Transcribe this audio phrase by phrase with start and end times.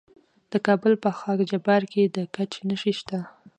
[0.51, 3.19] د کابل په خاک جبار کې د ګچ نښې شته.